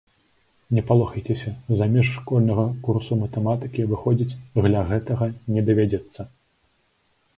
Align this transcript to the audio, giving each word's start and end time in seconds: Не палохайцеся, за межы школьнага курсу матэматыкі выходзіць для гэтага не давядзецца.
Не 0.75 0.81
палохайцеся, 0.91 1.51
за 1.81 1.87
межы 1.91 2.13
школьнага 2.19 2.65
курсу 2.87 3.13
матэматыкі 3.21 3.87
выходзіць 3.91 4.37
для 4.65 4.81
гэтага 4.93 5.25
не 5.57 5.61
давядзецца. 5.69 6.21